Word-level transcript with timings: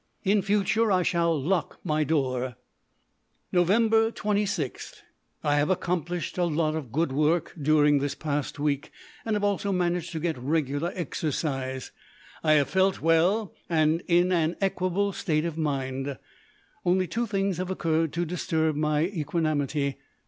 In 0.23 0.41
future 0.41 0.91
I 0.91 1.03
shall 1.03 1.39
lock 1.39 1.79
my 1.83 2.03
door. 2.03 2.55
Nov. 3.51 4.15
26. 4.15 5.03
I 5.43 5.55
have 5.57 5.69
accomplished 5.69 6.39
a 6.39 6.43
lot 6.45 6.75
of 6.75 6.91
good 6.91 7.11
work 7.11 7.53
during 7.61 7.99
this 7.99 8.15
past 8.15 8.57
week, 8.57 8.89
and 9.25 9.35
have 9.35 9.43
also 9.43 9.71
managed 9.71 10.11
to 10.13 10.19
get 10.19 10.39
regular 10.39 10.91
exercise. 10.95 11.91
I 12.43 12.53
have 12.53 12.69
felt 12.71 12.99
well 12.99 13.53
and 13.69 14.01
in 14.07 14.31
an 14.31 14.55
equable 14.59 15.11
state 15.13 15.45
of 15.45 15.55
mind. 15.55 16.17
Only 16.83 17.05
two 17.05 17.27
things 17.27 17.57
have 17.59 17.69
occurred 17.69 18.11
to 18.13 18.25
disturb 18.25 18.75
my 18.75 19.01
equanimity. 19.03 19.99